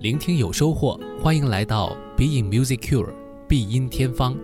[0.00, 3.12] 聆听有收获，欢迎来到 BE IN Music Cure
[3.48, 4.36] 必音天方。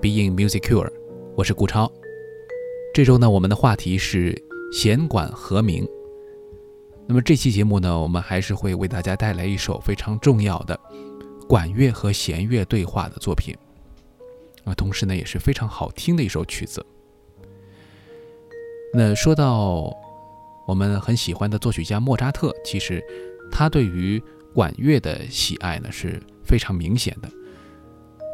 [0.00, 0.92] Being Music Cure，
[1.34, 1.90] 我是顾超。
[2.94, 4.32] 这周呢，我们的话题是
[4.72, 5.84] 弦管和鸣。
[7.08, 10.78] 那么这期节目呢，我们还是会为大家带来一首非常重要的
[11.48, 13.52] 管乐和弦乐对话的作品，
[14.62, 16.84] 啊，同时呢也是非常好听的一首曲子。
[18.94, 19.92] 那说到
[20.68, 23.02] 我们很喜欢的作曲家莫扎特，其实
[23.50, 24.22] 他对于
[24.54, 27.28] 管乐的喜爱呢是非常明显的。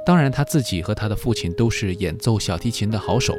[0.04, 3.34] 当然，他自己和他的父亲都是演奏小提琴的好手，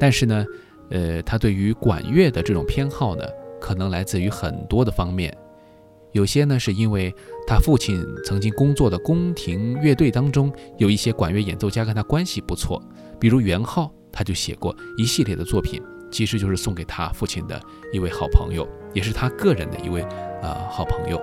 [0.00, 0.46] 但是呢，
[0.90, 3.22] 呃，他对于管乐的这种偏好呢，
[3.60, 5.36] 可能来自于很多的方面。
[6.12, 7.14] 有些呢，是因为
[7.46, 12.82] 他父亲曾经工作的宫廷乐队当中有一些管乐演奏家跟他关系不错，
[13.20, 17.60] 比如元昊，他就写过一系列的作品，其实就是送给他父亲的
[17.92, 20.00] 一位好朋友，也是他个人的一位
[20.40, 21.20] 呃好朋友。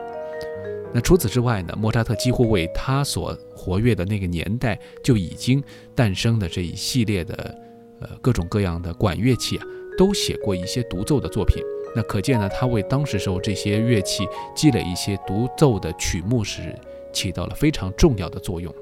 [0.93, 5.63] 那除此之外呢，莫扎特几乎为他所活跃的那个年代就已经
[5.95, 7.57] 诞生的这一系列的，
[7.99, 9.65] 呃各种各样的管乐器啊，
[9.97, 11.63] 都写过一些独奏的作品。
[11.95, 16.75] 那可见呢，他为当时时候这些乐器积累一些独奏的曲目是
[17.11, 18.73] 起到了非常重要的作用。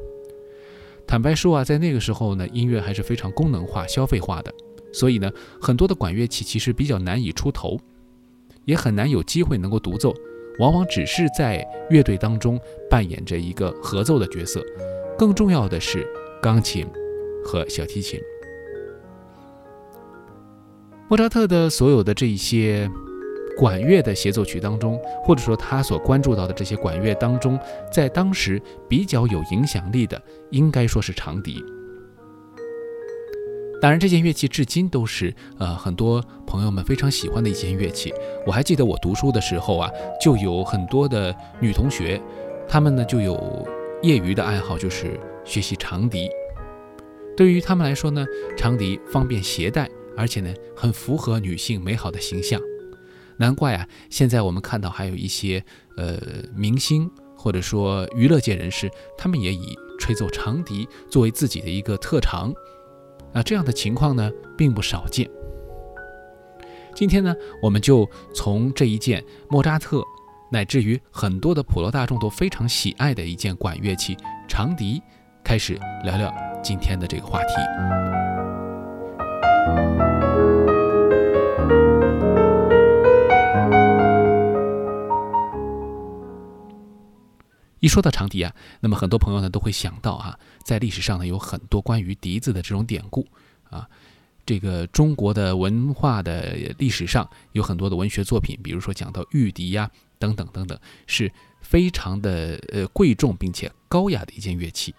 [1.07, 4.53] 坦白说啊，在那个时候呢，音乐还是非常功能化、消费化的，
[4.91, 5.31] 所以呢，
[5.61, 7.79] 很多的管乐器其实比较难以出头，
[8.65, 10.13] 也很难有机会能够独奏。
[10.59, 14.63] 往往只是在乐队当中扮演着一个合奏的角色，
[15.17, 16.05] 更重要的是
[16.41, 16.85] 钢琴
[17.43, 18.19] 和小提琴。
[21.07, 22.89] 莫扎特的所有的这一些
[23.57, 27.59] 管乐的协奏曲当中，或者说他所关注到的这些管乐当中，
[27.91, 31.63] 在当时比较有影响力的，应该说是长笛。
[33.81, 38.13] 当然，这件乐器至今都是呃很多朋友们非常喜欢的一件乐器。
[38.45, 39.89] 我还记得我读书的时候啊，
[40.21, 42.21] 就有很多的女同学，
[42.69, 43.67] 她们呢就有
[44.03, 46.29] 业余的爱好，就是学习长笛。
[47.35, 48.23] 对于她们来说呢，
[48.55, 52.61] 长笛方便携带，而且呢很符合女性美好的形象。
[53.37, 55.63] 难怪啊，现在我们看到还有一些
[55.97, 56.19] 呃
[56.55, 58.87] 明星或者说娱乐界人士，
[59.17, 62.53] 他们也以吹奏长笛作为自己的一个特长。
[63.33, 65.29] 那这样的情况呢，并不少见。
[66.93, 70.03] 今天呢，我们就从这一件莫扎特
[70.51, 74.17] 乃至于很多的普罗大众都非常喜爱的一件管乐器——
[74.49, 75.01] 长笛，
[75.43, 77.53] 开始聊聊今天的这个话题。
[87.81, 93.27] 一说到长笛啊，那么很多朋友呢都会想到啊，在历史上呢有很多关于笛子的这种典故
[93.71, 93.89] 啊，
[94.45, 101.31] 这个中国的文化的历史上有很多的文学作品，比如说讲到玉笛呀等等等等，是
[101.61, 104.93] 非常的呃贵重并且高雅的一件乐器。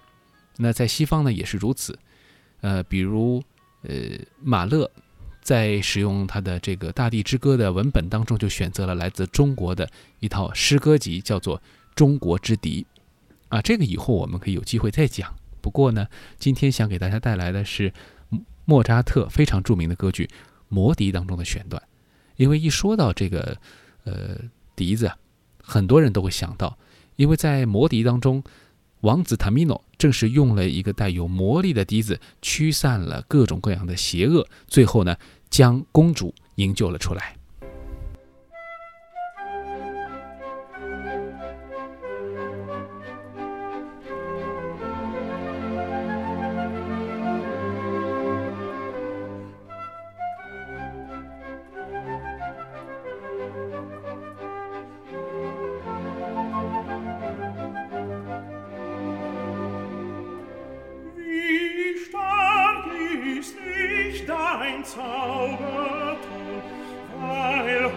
[0.57, 1.97] 那在西方呢也是如此，
[2.63, 3.41] 呃，比如
[3.83, 3.95] 呃
[4.43, 4.91] 马勒
[5.41, 9.89] 在使用他的这个《大地之歌》的文本当中，就选择了来自中国的
[10.19, 11.63] 一套诗歌集，叫做。
[11.95, 12.87] 中国之敌，
[13.49, 15.33] 啊，这个以后我们可以有机会再讲。
[15.61, 16.07] 不过呢，
[16.39, 17.93] 今天想给大家带来的是
[18.65, 20.27] 莫扎特非常著名的歌剧
[20.69, 21.83] 《魔笛》当中的选段。
[22.37, 23.57] 因为一说到这个
[24.05, 24.37] 呃
[24.75, 25.17] 笛子啊，
[25.63, 26.77] 很多人都会想到，
[27.17, 28.43] 因为在《魔笛》当中，
[29.03, 35.17] 王子塔米诺正是用了一个带有魔力的笛子驱散了各种各样的邪恶，最后呢，
[35.51, 37.37] 将公主营救了出来。
[64.83, 66.19] ein Zauberton,
[67.21, 67.91] weil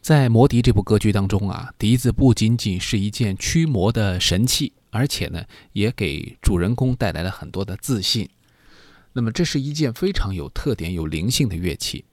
[0.00, 5.42] 在《魔笛》这部歌剧当中啊，笛子不仅仅是一件驱魔的神器，而且呢，
[5.72, 8.28] 也给主人公带来了很多的自信。
[9.14, 12.04] 那么，这是一件非常有特点、有灵性的乐器。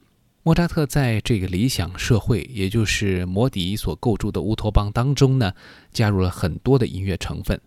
[0.44, 5.54] 莫扎特在这个理想社会，也就是摩笛所构筑的乌托邦当中呢，
[5.94, 7.62] 加入了很多的音乐成分，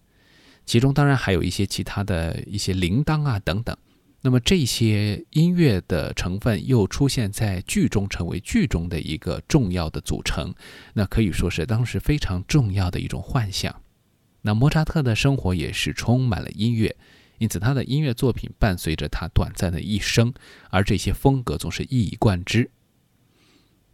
[0.66, 3.76] 其中当然还有一些其他的一些铃铛啊等等。
[4.22, 10.52] 那么这些音乐的成分又出现在剧中，成为剧中的一个重要的组成，
[10.94, 13.82] 那可以说是当时非常重要的一种幻想。
[14.42, 16.96] 那莫扎特的生活也是充满了音乐，
[17.44, 20.32] 因此他的音乐作品伴随着他短暂的一生，
[20.70, 22.70] 而这些风格总是一以贯之。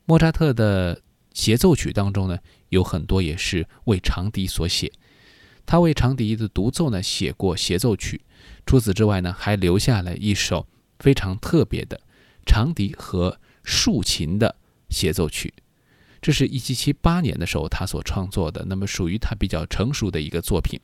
[0.04, 1.02] 莫扎特的
[1.34, 2.38] 协奏曲当中呢，
[2.68, 4.92] 有很多也是为长笛所写，
[5.66, 8.20] 他为长笛的独奏呢写过协奏曲。
[8.64, 10.68] 除此之外呢，还留下了一首
[11.00, 12.00] 非常特别的
[12.46, 14.54] 长笛和竖琴的
[14.90, 15.52] 协奏曲，
[16.22, 20.78] 这是一七七八年的时候他所创作的，那么属于他比较成熟的一个作品。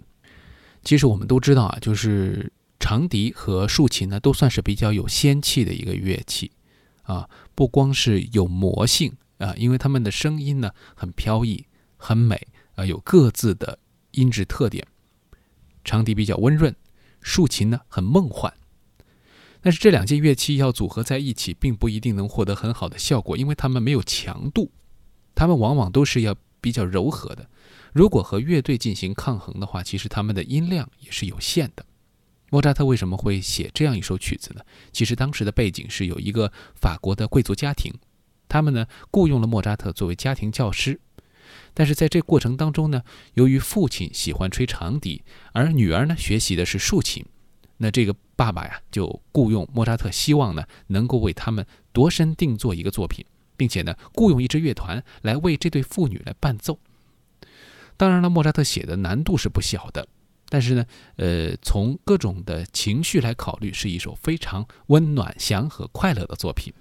[0.87, 6.53] 其实我们都知道啊，就是长笛和竖琴呢，都算是比较有仙气的一个乐器
[7.03, 11.67] 啊，不光是有魔性啊，因为它们的声音呢很飘逸、
[11.97, 13.81] 很美啊，有各自的
[14.13, 14.87] 音质特点。
[15.85, 16.75] 长笛比较温润。
[17.21, 18.55] 竖琴呢很梦幻，
[19.61, 24.71] 但是这两件乐器要组合在一起，并不一定能获得很好的效果，因为它们没有强度，
[25.35, 27.51] 它们往往都是要比较柔和的。
[27.97, 31.87] 如果和乐队进行抗衡的话，其实他们的音量也是有限的。
[32.51, 34.61] 莫扎特为什么会写这样一首曲子呢？
[34.93, 37.91] 其实当时的背景是有一个法国的贵族家庭，
[38.51, 41.01] 他们呢雇佣了莫扎特作为家庭教师。
[41.73, 45.25] 但是在这过程当中呢，由于父亲喜欢吹长笛，
[45.55, 47.25] 而女儿呢学习的是竖琴，
[47.79, 53.25] 那这个爸爸呀就雇佣莫扎特，希望呢能够为他们度身定做一个作品，
[53.57, 56.79] 并且呢雇佣一支乐团来为这对父女来伴奏。
[57.97, 60.07] 当然了，莫扎特写的难度是不小的，
[60.49, 60.85] 但是呢，
[61.17, 66.73] 呃，从各种的情绪来考虑，是一首非常温暖、祥和、快乐的作品。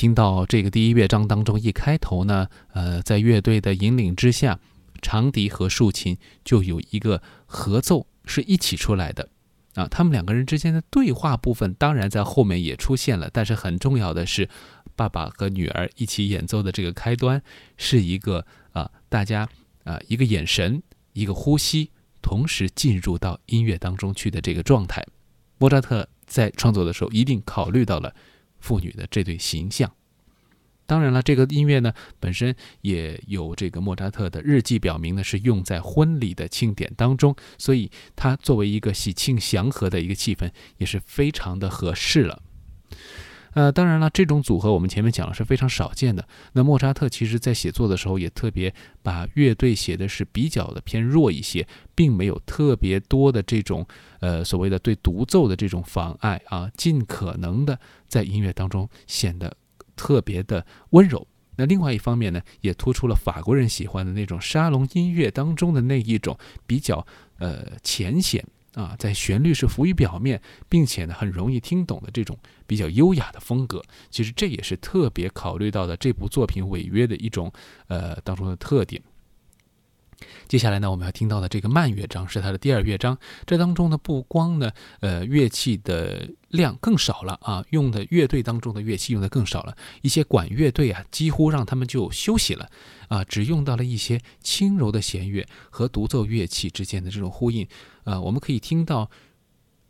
[0.00, 4.58] 听到这个第一乐章当中，一开头呢，呃，在乐队的引领之下，
[5.02, 9.28] 长笛和竖琴就有一个合奏是一起出来的。
[9.74, 13.28] 啊，他们两个人之间的对话部分，当然在后面也出现了。
[13.30, 14.48] 但是很重要的是，
[14.96, 17.42] 爸爸和女儿一起演奏的这个开端，
[17.76, 19.46] 是一个啊，大家
[19.84, 20.82] 啊，一个眼神，
[21.12, 21.90] 一个呼吸，
[22.22, 25.04] 同时进入到音乐当中去的这个状态。
[25.58, 28.14] 莫扎特在创作的时候，一定考虑到了
[28.60, 29.92] 妇女的这对形象。
[30.86, 42.42] 当然了，这个音乐呢本身也有这个莫扎特的日记表明呢是用在婚礼的庆典当中，所以它作为一个喜庆祥和的一个气氛也是非常的合适了。
[43.52, 46.26] 呃，当然了，这种组合我们前面讲了是非常少见的。
[46.52, 53.86] 那莫扎特其实在写作的时候也特别把乐队写的是比较的偏弱一些，并没有特别多的这种
[54.20, 59.56] 呃所谓的对独奏的这种妨碍啊，尽可能的在音乐当中显得。
[59.96, 61.26] 特别的温柔。
[61.56, 68.42] 那另外一方面呢，也突出了法国人喜欢的那种沙龙音乐当中的那一种比较呃浅显
[68.74, 73.82] 啊，在旋律是浮于表面，并且呢很容易听懂的这种比较优雅的风格。
[74.10, 77.52] 其实这也是特别考虑到的这部作品违约的一种
[77.88, 79.02] 呃当中的特点。
[80.46, 83.16] 接下来呢，我们要听到的这个慢乐章是它的第二乐章。
[83.46, 92.68] 这当中呢，不光呢，呃，乐器的量更少了啊，用的乐队当中的乐器用的更少了，一些管乐队啊，几乎让他们就休息了
[93.08, 97.66] 啊，只用到了一些轻柔的弦乐和独奏乐器之间的这种呼应
[98.04, 99.10] 啊，我们可以听到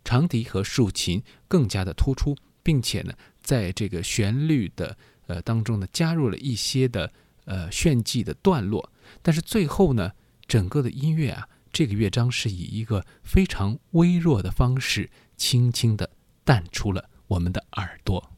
[0.05, 4.97] 长笛和竖琴更加的突出，并且呢，在这个旋律的
[5.27, 7.13] 呃当中呢，加入了一些的
[7.45, 8.91] 呃炫技的段落，
[9.23, 10.13] 但是最后呢。
[10.51, 16.11] 整个的音乐啊，这个乐章是以一个非常微弱的方式，轻轻地
[16.43, 18.33] 淡出了我们的耳朵。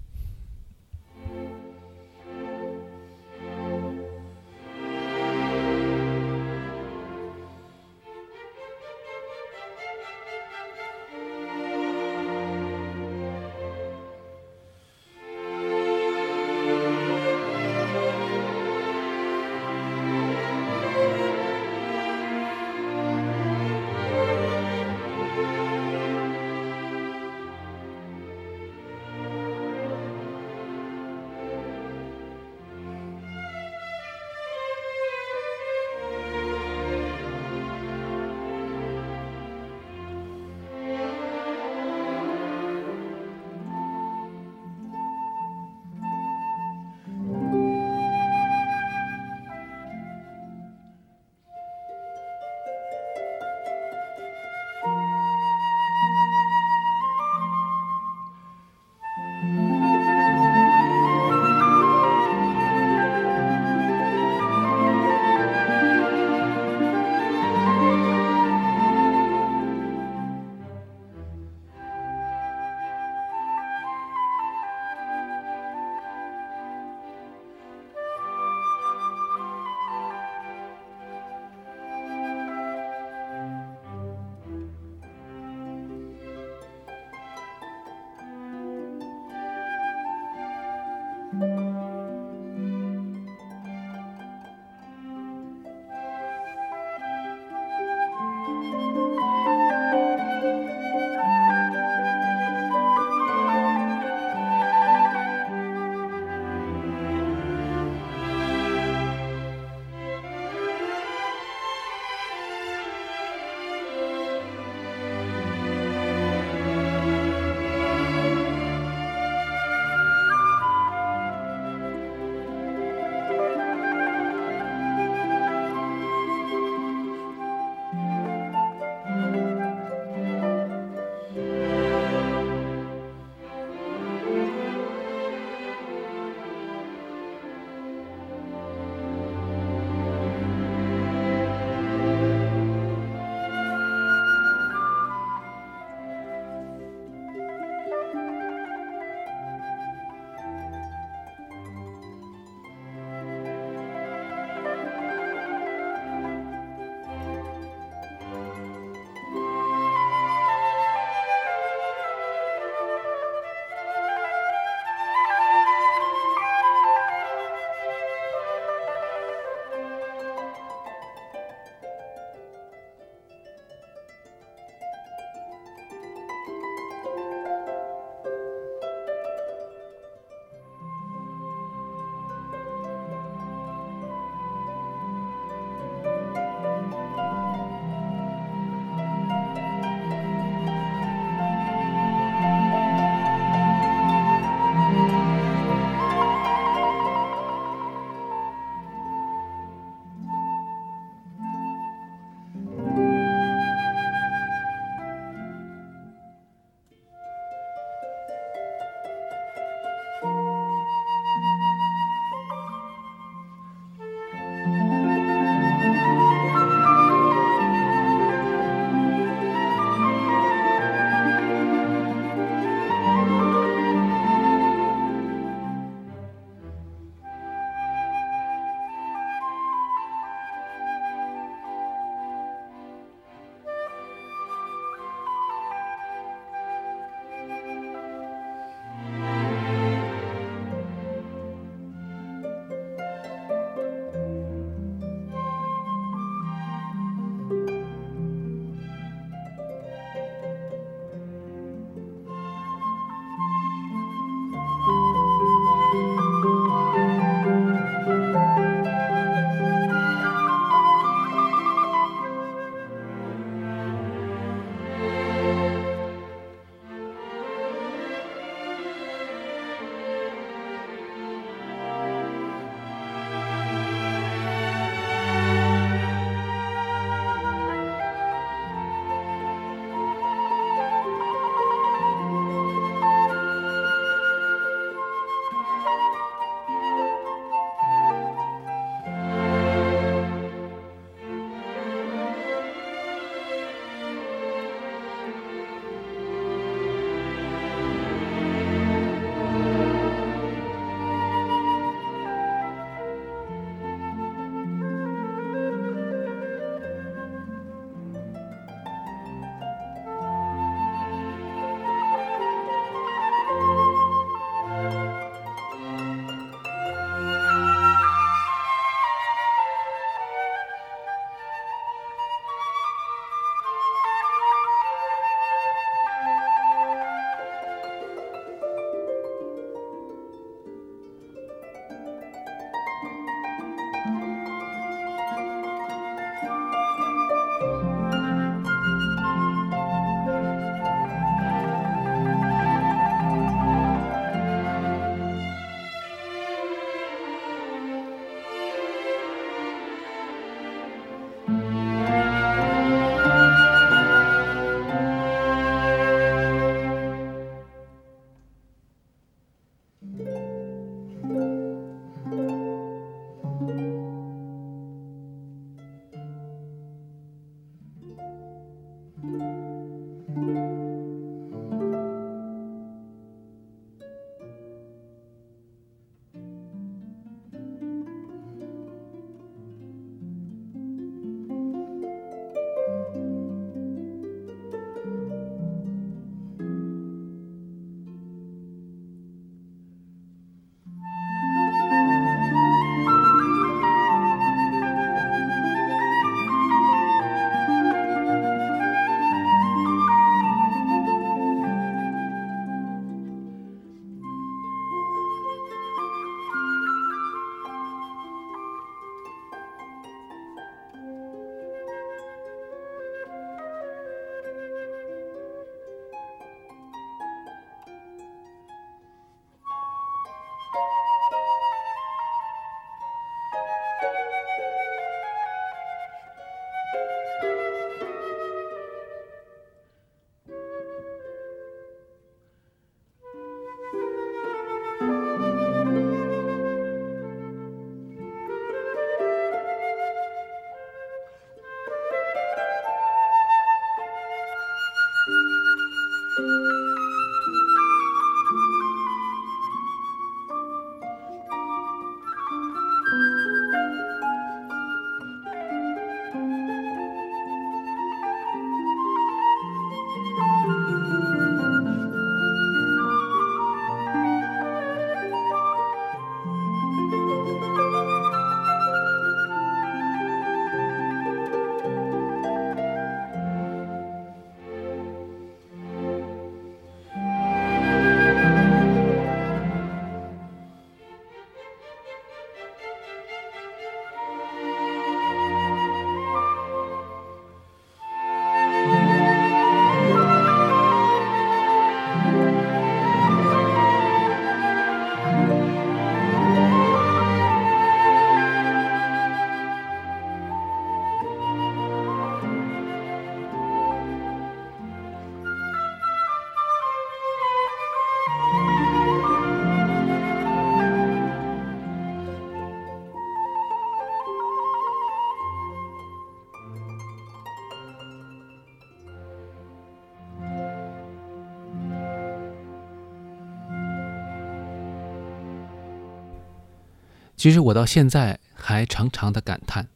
[527.42, 529.88] 其实我到现在还常常的感叹，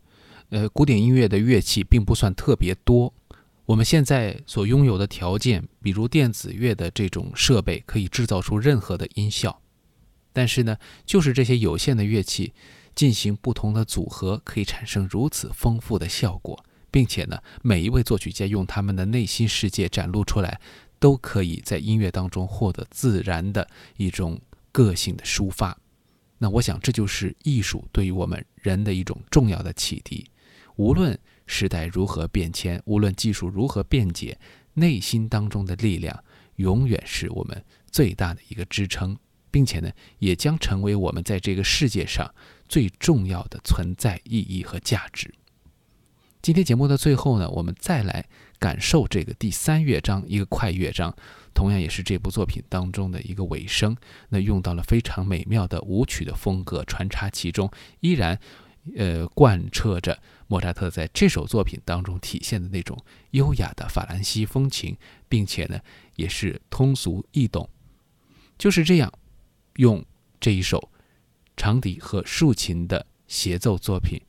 [0.49, 3.15] 呃，古典音乐的乐器并不算特别多。
[3.67, 9.63] 我们现在所拥有的条件，比如电子乐的这种设备，可以制造出任何的音效。
[10.33, 12.53] 但是呢，就是这些有限的乐器
[12.97, 20.61] 进行不同的组合，可以产生如此丰富的效果，并且呢，每一位作曲家用他们的内心世界展露出来，
[20.99, 24.41] 都可以在音乐当中获得自然的一种
[24.73, 25.79] 个性的抒发。
[26.38, 30.29] 那我想，这就是艺术对于我们人的一种重要的启迪，
[30.77, 31.18] 无论。
[31.49, 34.37] 时代如何变迁，无论技术如何便捷，
[34.75, 36.25] 内心当中的力量
[36.57, 39.16] 永远是我们最大的一个支撑，
[39.49, 42.29] 并且呢，也将成为我们在这个世界上
[42.68, 45.33] 最重要的存在意义和价值。
[46.42, 51.16] 今天节目的最后呢，我们再来感受这个第三乐章，一个快乐章，
[51.57, 53.97] 同样也是这部作品当中的一个尾声。
[54.29, 58.38] 那用到了非常美妙的舞曲的风格穿插其中，依然。
[58.97, 60.16] 呃，贯彻着
[60.47, 62.97] 莫扎特在这首作品当中体现的那种
[63.33, 64.97] 优雅的法兰西风情，
[65.29, 65.81] 并且呢，
[66.14, 67.69] 也是通俗易懂。
[68.57, 69.12] 就是这样，
[69.75, 70.05] 用
[70.38, 70.92] 这一首
[71.57, 74.21] 长笛和竖琴的协奏作品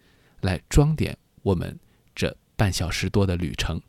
[0.41, 1.79] 来装点我们
[2.15, 3.79] 这半小时多的旅程。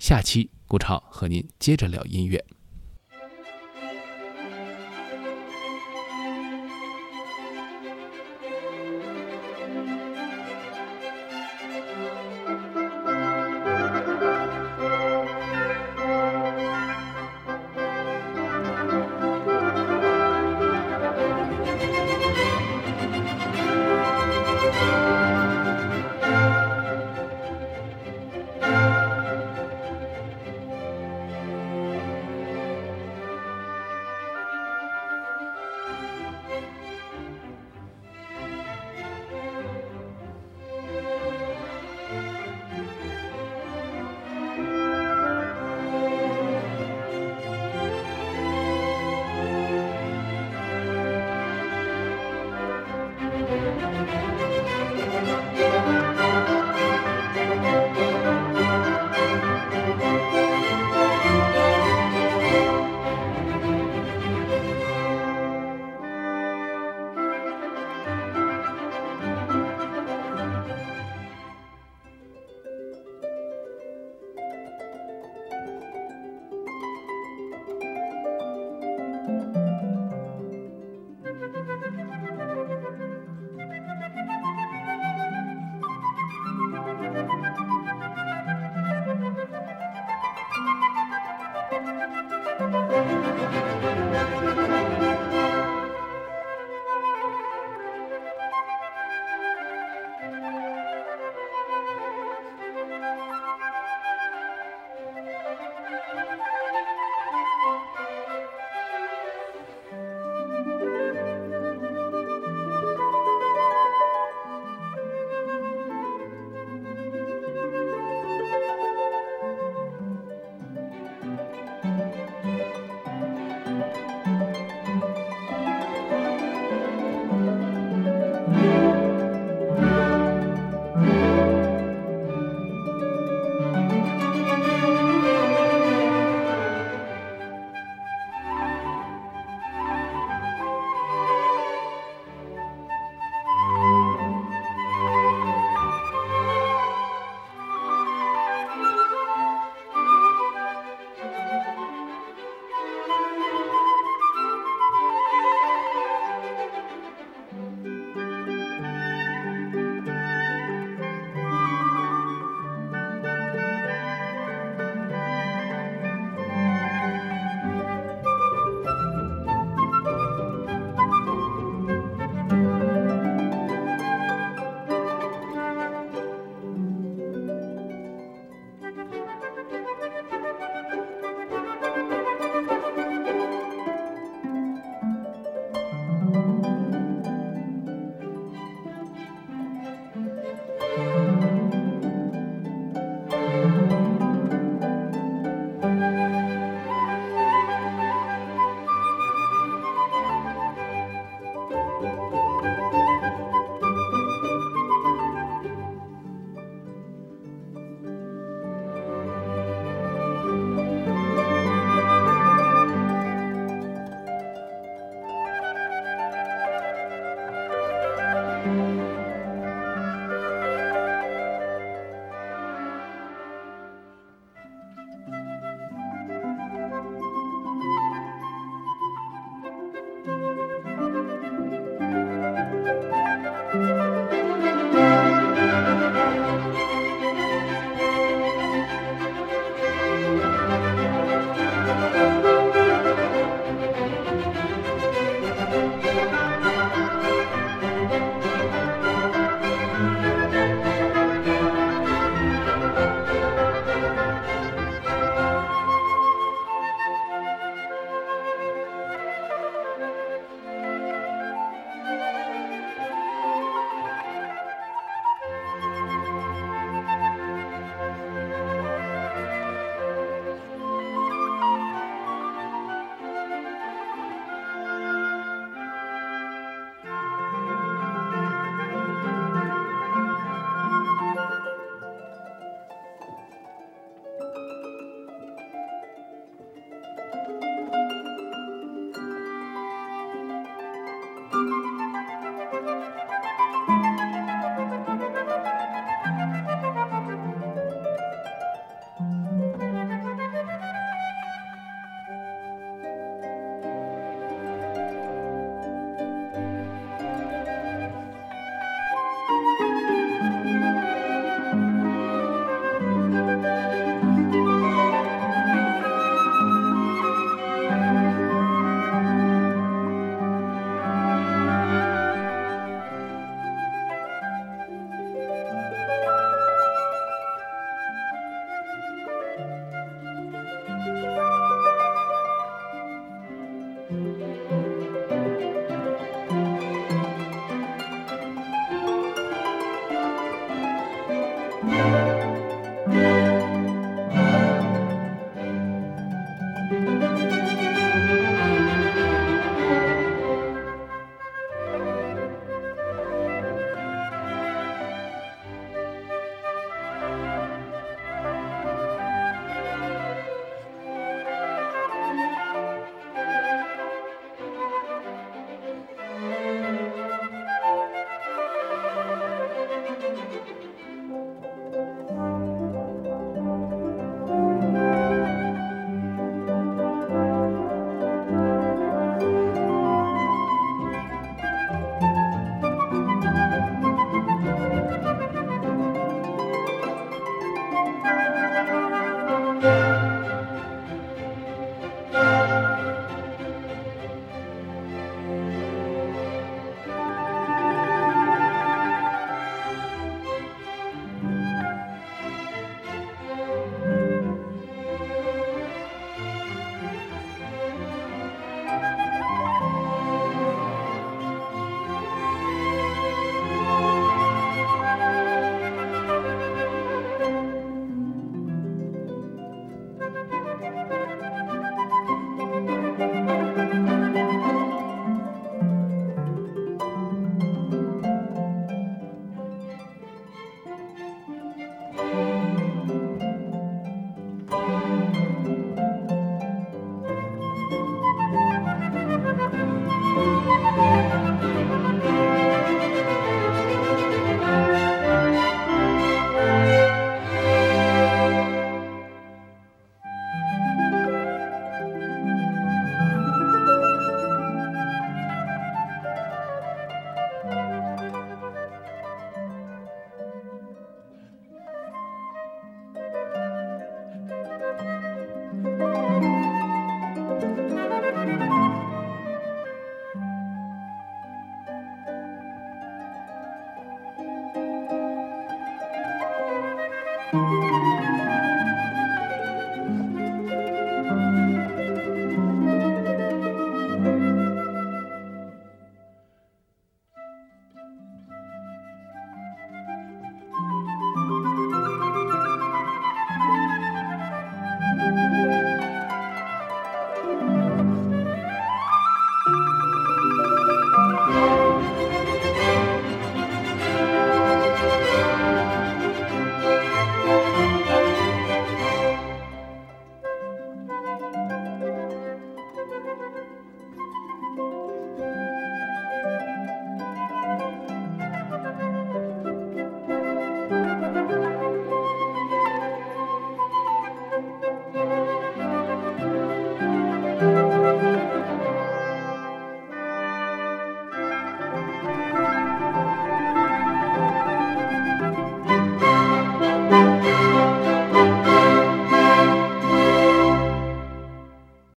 [0.00, 2.44] 下期顾超和您接着聊音乐。